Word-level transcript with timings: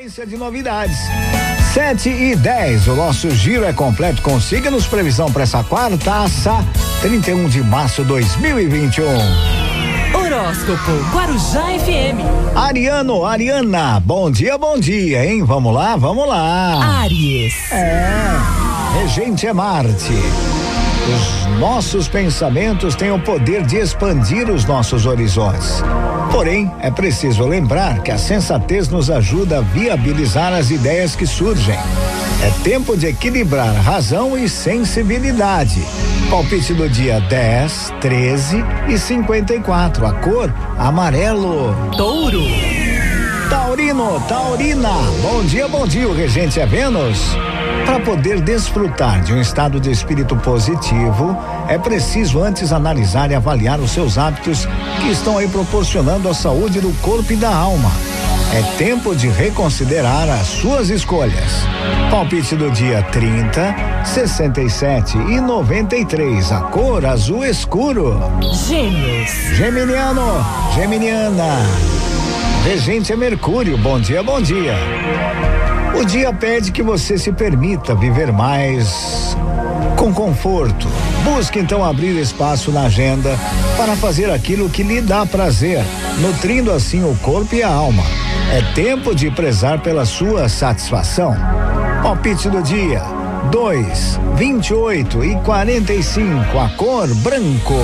sequência 0.00 0.26
de 0.26 0.36
novidades. 0.36 0.96
7 1.74 2.08
e 2.08 2.34
10, 2.34 2.88
o 2.88 2.94
nosso 2.94 3.30
giro 3.30 3.64
é 3.64 3.72
completo. 3.72 4.22
Consiga-nos 4.22 4.86
previsão 4.86 5.30
para 5.30 5.42
essa 5.42 5.62
quarta-taça, 5.62 6.64
31 7.02 7.48
de 7.48 7.62
março 7.62 8.02
de 8.02 8.08
2021. 8.08 9.04
Horóscopo 10.14 10.92
Guarujá 11.12 11.64
FM. 11.78 12.56
Ariano, 12.56 13.26
Ariana, 13.26 14.00
bom 14.00 14.30
dia, 14.30 14.56
bom 14.56 14.78
dia, 14.78 15.26
hein? 15.26 15.44
Vamos 15.44 15.74
lá, 15.74 15.96
vamos 15.96 16.26
lá. 16.26 17.02
Aries. 17.02 17.70
É, 17.70 18.38
regente 19.02 19.46
é 19.46 19.52
Marte. 19.52 20.14
Os 21.12 21.58
nossos 21.58 22.08
pensamentos 22.08 22.94
têm 22.94 23.10
o 23.10 23.18
poder 23.18 23.66
de 23.66 23.76
expandir 23.76 24.48
os 24.48 24.64
nossos 24.64 25.04
horizontes. 25.04 25.82
Porém, 26.30 26.70
é 26.80 26.90
preciso 26.90 27.44
lembrar 27.44 28.02
que 28.02 28.10
a 28.10 28.18
sensatez 28.18 28.88
nos 28.88 29.10
ajuda 29.10 29.58
a 29.58 29.60
viabilizar 29.60 30.52
as 30.52 30.70
ideias 30.70 31.16
que 31.16 31.26
surgem. 31.26 31.78
É 32.42 32.50
tempo 32.62 32.96
de 32.96 33.06
equilibrar 33.06 33.74
razão 33.74 34.38
e 34.38 34.48
sensibilidade. 34.48 35.84
Palpite 36.30 36.72
do 36.72 36.88
dia 36.88 37.20
10, 37.20 37.92
13 38.00 38.64
e 38.88 38.96
54. 38.96 40.06
A 40.06 40.12
cor 40.14 40.54
amarelo. 40.78 41.74
Touro. 41.96 42.44
Taurino, 43.50 44.20
Taurina. 44.28 44.92
Bom 45.20 45.42
dia, 45.44 45.68
bom 45.68 45.86
dia. 45.86 46.08
O 46.08 46.14
regente 46.14 46.60
é 46.60 46.66
Vênus. 46.66 47.36
Para 47.86 48.00
poder 48.00 48.40
desfrutar 48.40 49.22
de 49.22 49.32
um 49.32 49.40
estado 49.40 49.80
de 49.80 49.90
espírito 49.90 50.36
positivo, 50.36 51.36
é 51.68 51.78
preciso 51.78 52.42
antes 52.42 52.72
analisar 52.72 53.30
e 53.30 53.34
avaliar 53.34 53.80
os 53.80 53.90
seus 53.90 54.16
hábitos 54.16 54.66
que 55.00 55.10
estão 55.10 55.38
aí 55.38 55.48
proporcionando 55.48 56.28
a 56.28 56.34
saúde 56.34 56.80
do 56.80 56.92
corpo 57.00 57.32
e 57.32 57.36
da 57.36 57.54
alma. 57.54 57.90
É 58.52 58.62
tempo 58.76 59.14
de 59.14 59.28
reconsiderar 59.28 60.28
as 60.28 60.46
suas 60.48 60.90
escolhas. 60.90 61.64
Palpite 62.10 62.56
do 62.56 62.68
dia 62.70 63.00
30, 63.00 63.76
67 64.04 65.16
e 65.16 65.40
93. 65.40 66.50
A 66.50 66.60
cor 66.62 67.06
azul 67.06 67.44
escuro. 67.44 68.18
Gêmeos. 68.66 69.30
Geminiano, 69.56 70.44
Geminiana. 70.74 71.58
Regente 72.64 73.12
é 73.12 73.16
Mercúrio. 73.16 73.78
Bom 73.78 74.00
dia, 74.00 74.22
bom 74.22 74.40
dia. 74.40 74.74
O 76.00 76.04
dia 76.06 76.32
pede 76.32 76.72
que 76.72 76.82
você 76.82 77.18
se 77.18 77.30
permita 77.30 77.94
viver 77.94 78.32
mais 78.32 79.36
com 79.98 80.14
conforto. 80.14 80.88
Busque 81.22 81.58
então 81.58 81.84
abrir 81.84 82.18
espaço 82.18 82.72
na 82.72 82.84
agenda 82.84 83.38
para 83.76 83.94
fazer 83.96 84.30
aquilo 84.30 84.70
que 84.70 84.82
lhe 84.82 85.02
dá 85.02 85.26
prazer, 85.26 85.84
nutrindo 86.18 86.72
assim 86.72 87.04
o 87.04 87.14
corpo 87.16 87.54
e 87.54 87.62
a 87.62 87.68
alma. 87.68 88.02
É 88.50 88.62
tempo 88.72 89.14
de 89.14 89.30
prezar 89.30 89.82
pela 89.82 90.06
sua 90.06 90.48
satisfação. 90.48 91.36
Palpite 92.02 92.48
do 92.48 92.62
dia: 92.62 93.02
2, 93.52 94.20
28 94.36 95.22
e 95.22 95.34
45. 95.42 96.58
A 96.58 96.70
cor 96.70 97.14
branco. 97.16 97.74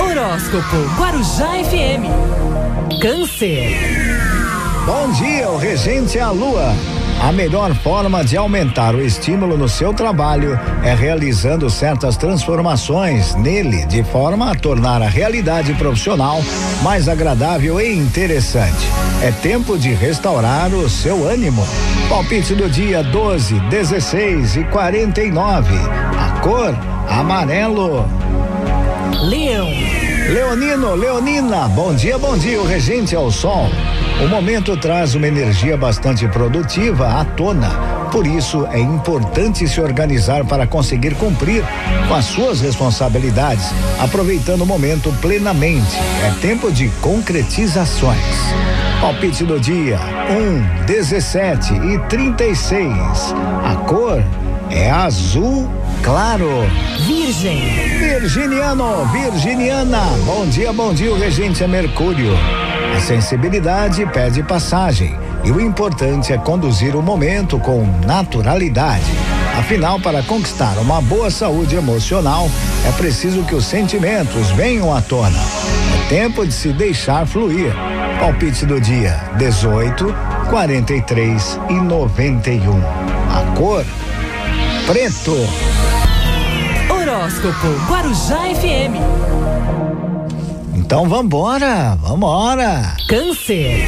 Horóscopo 0.00 0.76
Guarujá 0.98 1.62
FM. 1.62 3.00
Câncer. 3.00 4.07
Bom 4.88 5.12
dia, 5.12 5.50
o 5.50 5.58
regente 5.58 6.16
é 6.16 6.22
a 6.22 6.30
lua. 6.30 6.74
A 7.20 7.30
melhor 7.30 7.74
forma 7.74 8.24
de 8.24 8.38
aumentar 8.38 8.94
o 8.94 9.02
estímulo 9.02 9.54
no 9.54 9.68
seu 9.68 9.92
trabalho 9.92 10.58
é 10.82 10.94
realizando 10.94 11.68
certas 11.68 12.16
transformações 12.16 13.34
nele, 13.34 13.84
de 13.84 14.02
forma 14.02 14.50
a 14.50 14.54
tornar 14.54 15.02
a 15.02 15.06
realidade 15.06 15.74
profissional 15.74 16.40
mais 16.82 17.06
agradável 17.06 17.78
e 17.78 17.92
interessante. 17.94 18.88
É 19.22 19.30
tempo 19.30 19.76
de 19.76 19.92
restaurar 19.92 20.72
o 20.72 20.88
seu 20.88 21.28
ânimo. 21.28 21.68
Palpite 22.08 22.54
do 22.54 22.70
dia 22.70 23.02
12, 23.02 23.60
16 23.68 24.56
e 24.56 24.64
49. 24.64 25.74
A 26.18 26.40
cor 26.40 26.74
amarelo. 27.10 28.08
Leão. 29.20 29.68
Leonino, 30.32 30.94
Leonina, 30.94 31.68
bom 31.68 31.94
dia, 31.94 32.16
bom 32.16 32.38
dia. 32.38 32.58
O 32.58 32.66
regente 32.66 33.14
é 33.14 33.18
o 33.18 33.30
sol. 33.30 33.68
O 34.20 34.26
momento 34.26 34.76
traz 34.76 35.14
uma 35.14 35.28
energia 35.28 35.76
bastante 35.76 36.26
produtiva 36.26 37.20
à 37.20 37.24
tona. 37.24 37.70
Por 38.10 38.26
isso, 38.26 38.66
é 38.66 38.80
importante 38.80 39.68
se 39.68 39.80
organizar 39.80 40.44
para 40.44 40.66
conseguir 40.66 41.14
cumprir 41.14 41.62
com 42.08 42.14
as 42.14 42.24
suas 42.24 42.60
responsabilidades, 42.60 43.66
aproveitando 44.00 44.62
o 44.62 44.66
momento 44.66 45.12
plenamente. 45.20 45.96
É 46.24 46.32
tempo 46.40 46.72
de 46.72 46.88
concretizações. 47.00 48.18
Palpite 49.00 49.44
do 49.44 49.60
dia: 49.60 50.00
1, 50.82 50.86
17 50.86 51.74
e 51.74 51.98
36. 52.08 52.92
A 53.64 53.76
cor 53.86 54.20
é 54.68 54.90
azul 54.90 55.70
claro. 56.02 56.48
Virgem. 57.06 57.60
Virginiano, 57.98 59.06
Virginiana. 59.06 60.02
Bom 60.24 60.46
dia, 60.46 60.72
bom 60.72 60.92
dia. 60.92 61.12
O 61.12 61.18
regente 61.18 61.62
é 61.62 61.66
Mercúrio. 61.66 62.32
A 62.96 63.00
sensibilidade 63.00 64.04
pede 64.06 64.42
passagem 64.42 65.16
e 65.44 65.50
o 65.50 65.60
importante 65.60 66.32
é 66.32 66.38
conduzir 66.38 66.96
o 66.96 67.02
momento 67.02 67.58
com 67.58 67.86
naturalidade. 68.04 69.04
Afinal, 69.56 70.00
para 70.00 70.22
conquistar 70.22 70.78
uma 70.78 71.00
boa 71.00 71.30
saúde 71.30 71.74
emocional, 71.76 72.50
é 72.86 72.92
preciso 72.92 73.42
que 73.44 73.54
os 73.54 73.64
sentimentos 73.64 74.50
venham 74.50 74.94
à 74.94 75.00
tona. 75.00 75.38
É 75.38 76.08
tempo 76.08 76.46
de 76.46 76.52
se 76.52 76.72
deixar 76.72 77.26
fluir. 77.26 77.72
Palpite 78.20 78.66
do 78.66 78.80
dia: 78.80 79.20
18, 79.36 80.14
43 80.48 81.60
e 81.70 81.74
91. 81.74 82.78
A 83.30 83.56
cor: 83.56 83.84
preto. 84.86 85.87
Horóscopo 87.28 87.68
Guarujá 87.86 88.38
FM. 88.54 88.96
Então 90.74 91.06
vambora, 91.06 91.94
vambora. 92.00 92.96
Câncer. 93.06 93.84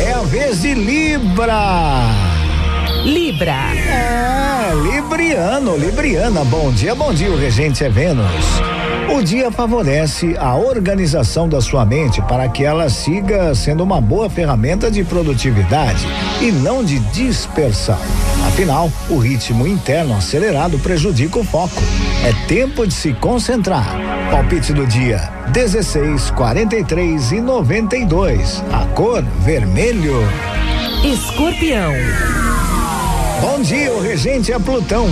É 0.00 0.12
a 0.12 0.22
vez 0.22 0.62
de 0.62 0.74
Libra. 0.74 2.02
Libra. 3.04 3.52
É, 3.52 4.72
Libriano, 4.82 5.76
Libriana. 5.76 6.44
Bom 6.44 6.72
dia, 6.72 6.96
bom 6.96 7.14
dia. 7.14 7.30
O 7.30 7.38
regente 7.38 7.84
é 7.84 7.88
Vênus. 7.88 8.60
O 9.12 9.22
dia 9.22 9.50
favorece 9.50 10.36
a 10.38 10.56
organização 10.56 11.48
da 11.48 11.60
sua 11.60 11.84
mente 11.84 12.22
para 12.22 12.48
que 12.48 12.64
ela 12.64 12.88
siga 12.88 13.54
sendo 13.54 13.82
uma 13.82 14.00
boa 14.00 14.30
ferramenta 14.30 14.90
de 14.90 15.02
produtividade 15.02 16.06
e 16.40 16.52
não 16.52 16.84
de 16.84 16.98
dispersão. 17.00 17.98
Afinal, 18.46 18.90
o 19.08 19.18
ritmo 19.18 19.66
interno 19.66 20.16
acelerado 20.16 20.78
prejudica 20.78 21.38
o 21.38 21.44
foco. 21.44 21.82
É 22.24 22.46
tempo 22.46 22.86
de 22.86 22.94
se 22.94 23.12
concentrar. 23.12 23.96
Palpite 24.30 24.72
do 24.72 24.86
dia: 24.86 25.28
16, 25.52 26.30
43 26.30 27.32
e 27.32 27.40
92. 27.40 28.64
A 28.72 28.86
cor 28.94 29.22
vermelho. 29.40 30.16
Escorpião. 31.04 31.92
Bom 33.40 33.60
dia, 33.60 33.92
o 33.92 34.00
regente 34.00 34.52
é 34.52 34.58
Plutão. 34.58 35.08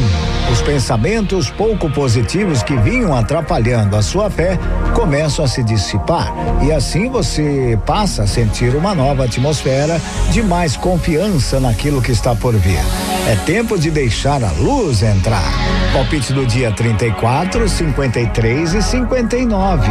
Os 0.51 0.63
pensamentos 0.63 1.51
pouco 1.51 1.91
positivos 1.91 2.63
que 2.63 2.77
vinham 2.77 3.15
atrapalhando 3.15 3.97
a 3.97 4.03
sua 4.03 4.31
fé 4.31 4.59
começam 4.95 5.45
a 5.45 5.49
se 5.49 5.63
dissipar 5.63 6.33
e 6.63 6.73
assim 6.73 7.09
você 7.11 7.79
passa 7.85 8.23
a 8.23 8.27
sentir 8.27 8.75
uma 8.75 8.95
nova 8.95 9.25
atmosfera 9.25 10.01
de 10.31 10.43
mais 10.43 10.77
confiança 10.77 11.61
naquilo 11.61 12.01
que 12.01 12.13
está 12.13 12.35
por 12.35 12.55
vir. 12.55 12.81
É 13.29 13.37
tempo 13.45 13.79
de 13.79 13.91
deixar 13.91 14.43
a 14.43 14.51
luz 14.53 15.03
entrar. 15.03 15.53
Palpite 15.93 16.33
do 16.33 16.47
dia 16.47 16.73
34, 16.73 17.69
53 17.69 18.75
e 18.75 18.83
59. 18.83 19.91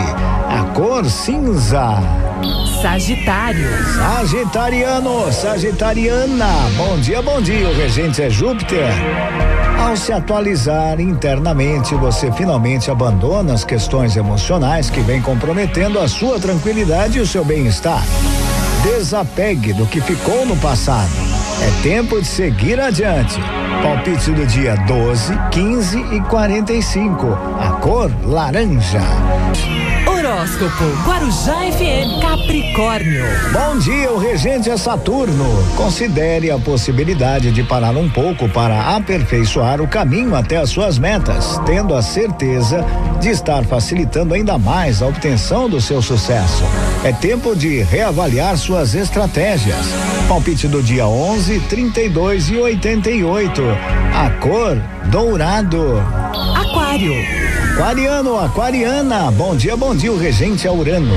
A 0.49 0.63
cor 0.73 1.05
cinza. 1.05 2.01
Sagitário. 2.81 3.67
Sagitariano, 3.95 5.31
Sagitariana. 5.31 6.47
Bom 6.77 6.99
dia, 6.99 7.21
bom 7.21 7.41
dia. 7.41 7.69
O 7.69 7.75
regente 7.75 8.23
é 8.23 8.29
Júpiter. 8.29 8.87
Ao 9.79 9.95
se 9.95 10.11
atualizar 10.11 10.99
internamente, 10.99 11.95
você 11.95 12.31
finalmente 12.31 12.89
abandona 12.89 13.53
as 13.53 13.63
questões 13.63 14.15
emocionais 14.17 14.89
que 14.89 15.01
vêm 15.01 15.21
comprometendo 15.21 15.99
a 15.99 16.07
sua 16.07 16.39
tranquilidade 16.39 17.19
e 17.19 17.21
o 17.21 17.27
seu 17.27 17.45
bem-estar. 17.45 18.03
Desapegue 18.83 19.73
do 19.73 19.85
que 19.85 20.01
ficou 20.01 20.45
no 20.45 20.57
passado. 20.57 21.11
É 21.61 21.83
tempo 21.83 22.19
de 22.21 22.27
seguir 22.27 22.79
adiante. 22.79 23.39
Palpite 23.81 24.31
do 24.31 24.45
dia 24.45 24.75
12, 24.87 25.33
15 25.51 25.99
e 26.15 26.21
45. 26.21 27.27
A 27.59 27.71
cor 27.79 28.11
laranja. 28.23 29.01
Horóscopo 30.37 30.83
Guarujá 31.03 31.55
FM 31.71 32.21
Capricórnio. 32.21 33.25
Bom 33.51 33.79
dia, 33.79 34.11
o 34.11 34.19
regente 34.19 34.69
é 34.69 34.77
Saturno. 34.77 35.43
Considere 35.75 36.51
a 36.51 36.59
possibilidade 36.59 37.51
de 37.51 37.63
parar 37.63 37.97
um 37.97 38.07
pouco 38.07 38.47
para 38.47 38.95
aperfeiçoar 38.95 39.81
o 39.81 39.87
caminho 39.87 40.35
até 40.35 40.57
as 40.57 40.69
suas 40.69 40.99
metas, 40.99 41.59
tendo 41.65 41.95
a 41.95 42.03
certeza 42.03 42.85
de 43.19 43.29
estar 43.29 43.65
facilitando 43.65 44.35
ainda 44.35 44.59
mais 44.59 45.01
a 45.01 45.07
obtenção 45.07 45.67
do 45.67 45.81
seu 45.81 46.03
sucesso. 46.03 46.63
É 47.03 47.11
tempo 47.11 47.55
de 47.55 47.81
reavaliar 47.81 48.55
suas 48.57 48.93
estratégias. 48.93 49.87
Palpite 50.27 50.67
do 50.67 50.83
dia 50.83 51.07
11, 51.07 51.61
32 51.61 52.49
e 52.51 52.57
88. 52.57 53.63
A 54.13 54.29
cor 54.39 54.77
dourado. 55.09 56.26
Aquário. 56.97 57.13
Aquariano, 57.73 58.39
aquariana, 58.39 59.31
bom 59.31 59.55
dia, 59.55 59.77
bom 59.77 59.95
dia, 59.95 60.11
o 60.11 60.17
regente 60.17 60.67
é 60.67 60.71
Urano. 60.71 61.13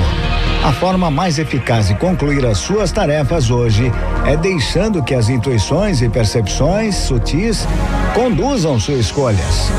A 0.63 0.71
forma 0.73 1.09
mais 1.09 1.39
eficaz 1.39 1.87
de 1.87 1.95
concluir 1.95 2.45
as 2.45 2.59
suas 2.59 2.91
tarefas 2.91 3.49
hoje 3.49 3.91
é 4.27 4.37
deixando 4.37 5.01
que 5.01 5.15
as 5.15 5.27
intuições 5.27 6.03
e 6.03 6.07
percepções 6.07 6.95
sutis 6.95 7.67
conduzam 8.13 8.79
suas 8.79 8.99
escolhas. 8.99 9.71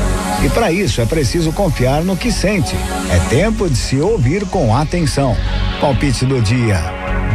E 0.43 0.49
para 0.49 0.73
isso 0.73 0.99
é 0.99 1.05
preciso 1.05 1.53
confiar 1.53 2.03
no 2.03 2.17
que 2.17 2.33
sente. 2.33 2.75
É 3.09 3.19
tempo 3.29 3.69
de 3.69 3.77
se 3.77 4.01
ouvir 4.01 4.45
com 4.47 4.75
atenção. 4.75 5.37
Palpite 5.79 6.25
do 6.25 6.41
dia: 6.41 6.81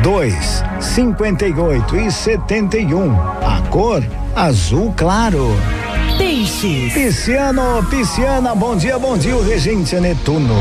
2, 0.02 0.64
58 0.78 1.96
e 1.96 2.10
71. 2.10 3.18
A 3.18 3.62
cor 3.70 4.04
azul 4.36 4.92
claro. 4.94 5.56
Peixes. 6.18 6.92
Pisciano, 6.92 7.84
Pisciana, 7.88 8.52
bom 8.52 8.76
dia, 8.76 8.98
bom 8.98 9.16
dia, 9.16 9.36
o 9.36 9.42
regente 9.42 9.94
é 9.94 10.00
Netuno. 10.00 10.56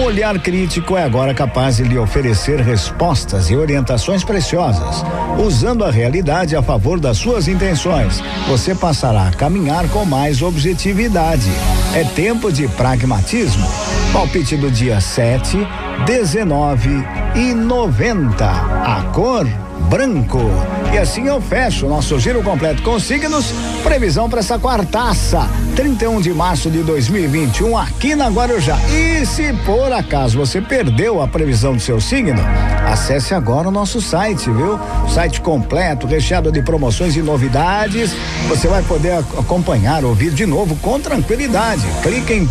O 0.00 0.04
olhar 0.04 0.38
crítico 0.38 0.96
é 0.96 1.04
agora 1.04 1.34
capaz 1.34 1.76
de 1.76 1.82
lhe 1.82 1.98
oferecer 1.98 2.60
respostas 2.60 3.50
e 3.50 3.56
orientações 3.56 4.24
preciosas. 4.24 5.04
Usando 5.38 5.84
a 5.84 5.90
realidade 5.90 6.56
a 6.56 6.62
favor 6.62 6.98
das 6.98 7.18
suas 7.18 7.48
intenções, 7.48 8.22
você 8.48 8.74
passará 8.74 9.28
a 9.28 9.32
caminhar 9.32 9.86
com 9.88 10.06
mais 10.06 10.40
objetividade. 10.40 11.50
É 11.94 12.04
tempo 12.04 12.50
de 12.50 12.66
pragmatismo. 12.68 13.68
Palpite 14.12 14.56
do 14.56 14.70
dia 14.70 15.00
7, 15.00 15.58
19 16.06 16.88
e 17.34 17.54
90. 17.54 18.44
A 18.44 19.02
cor 19.12 19.46
branco. 19.90 20.77
E 20.92 20.96
assim 20.96 21.26
eu 21.26 21.40
fecho 21.40 21.86
nosso 21.86 22.18
giro 22.18 22.42
completo 22.42 22.82
com 22.82 22.98
signos. 22.98 23.52
Previsão 23.82 24.28
para 24.28 24.40
essa 24.40 24.58
quartaça, 24.58 25.48
31 25.76 26.20
de 26.20 26.32
março 26.32 26.70
de 26.70 26.82
2021, 26.82 27.76
aqui 27.76 28.16
na 28.16 28.28
Guarujá. 28.28 28.76
E 28.90 29.24
se 29.26 29.52
por 29.64 29.92
acaso 29.92 30.38
você 30.38 30.60
perdeu 30.60 31.22
a 31.22 31.28
previsão 31.28 31.74
do 31.74 31.80
seu 31.80 32.00
signo, 32.00 32.40
acesse 32.86 33.34
agora 33.34 33.68
o 33.68 33.70
nosso 33.70 34.00
site, 34.00 34.50
viu? 34.50 34.78
Site 35.08 35.40
completo, 35.40 36.06
recheado 36.06 36.50
de 36.50 36.62
promoções 36.62 37.16
e 37.16 37.22
novidades. 37.22 38.12
Você 38.48 38.66
vai 38.66 38.82
poder 38.82 39.12
acompanhar, 39.12 40.04
ouvir 40.04 40.30
de 40.32 40.46
novo 40.46 40.74
com 40.76 40.98
tranquilidade. 40.98 41.82
Clique 42.02 42.32
em 42.32 42.46